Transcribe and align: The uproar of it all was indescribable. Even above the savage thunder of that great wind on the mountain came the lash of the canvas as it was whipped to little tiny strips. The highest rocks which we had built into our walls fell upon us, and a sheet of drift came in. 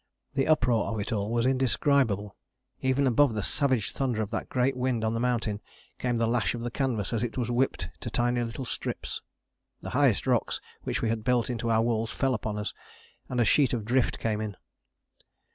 The 0.33 0.47
uproar 0.47 0.87
of 0.87 0.99
it 0.99 1.11
all 1.11 1.31
was 1.31 1.45
indescribable. 1.45 2.35
Even 2.79 3.05
above 3.05 3.35
the 3.35 3.43
savage 3.43 3.91
thunder 3.91 4.23
of 4.23 4.31
that 4.31 4.49
great 4.49 4.75
wind 4.75 5.03
on 5.05 5.13
the 5.13 5.19
mountain 5.19 5.61
came 5.99 6.15
the 6.15 6.25
lash 6.25 6.55
of 6.55 6.63
the 6.63 6.71
canvas 6.71 7.13
as 7.13 7.23
it 7.23 7.37
was 7.37 7.51
whipped 7.51 7.87
to 7.99 8.09
little 8.09 8.51
tiny 8.65 8.65
strips. 8.65 9.21
The 9.81 9.91
highest 9.91 10.25
rocks 10.25 10.59
which 10.81 11.03
we 11.03 11.09
had 11.09 11.23
built 11.23 11.51
into 11.51 11.69
our 11.69 11.83
walls 11.83 12.09
fell 12.09 12.33
upon 12.33 12.57
us, 12.57 12.73
and 13.29 13.39
a 13.39 13.45
sheet 13.45 13.73
of 13.73 13.85
drift 13.85 14.17
came 14.17 14.41
in. 14.41 14.57